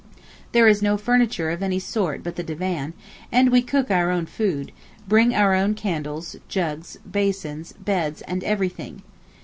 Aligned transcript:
There 0.51 0.67
is 0.67 0.81
no 0.81 0.97
furniture 0.97 1.51
of 1.51 1.61
any 1.61 1.77
sort 1.77 2.23
but 2.23 2.35
the 2.35 2.41
divan, 2.41 2.93
and 3.31 3.51
we 3.51 3.61
cook 3.61 3.91
our 3.91 4.09
own 4.09 4.25
food, 4.25 4.71
bring 5.07 5.35
our 5.35 5.53
own 5.53 5.75
candles, 5.75 6.35
jugs, 6.47 6.97
basins, 7.11 7.73
beds 7.73 8.23
and 8.23 8.43
everything. 8.43 9.03